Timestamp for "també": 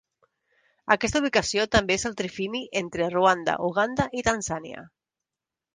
1.75-1.97